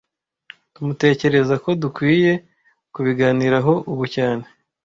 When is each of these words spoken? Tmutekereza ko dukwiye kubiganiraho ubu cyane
Tmutekereza 0.73 1.55
ko 1.63 1.69
dukwiye 1.81 2.33
kubiganiraho 2.93 3.73
ubu 3.91 4.03
cyane 4.15 4.45